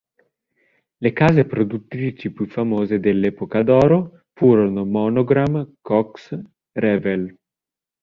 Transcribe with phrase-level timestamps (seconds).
[0.97, 6.35] Le case produttrici più famose dell'epoca d'oro furono Monogram, Cox,
[6.71, 7.31] Revell.